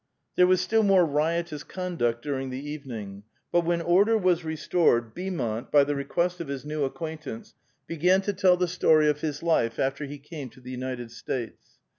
There 0.35 0.47
was 0.47 0.59
still 0.61 0.81
more 0.81 1.05
riotous 1.05 1.63
conduct 1.63 2.23
during 2.23 2.49
the 2.49 2.67
evening; 2.67 3.21
but 3.51 3.61
when 3.63 3.81
order 3.83 4.17
was 4.17 4.43
restored, 4.43 5.13
Beaumont, 5.13 5.71
by 5.71 5.83
the 5.83 5.93
request 5.95 6.39
of 6.41 6.47
his 6.47 6.65
new 6.65 6.83
acquaintance, 6.85 7.53
began 7.85 8.21
to 8.23 8.33
tell 8.33 8.57
the 8.57 8.67
story 8.67 9.07
of 9.09 9.21
his 9.21 9.43
life 9.43 9.77
after 9.77 10.05
he 10.05 10.17
came 10.17 10.49
to 10.49 10.59
the 10.59 10.71
United 10.71 11.11
States. 11.11 11.77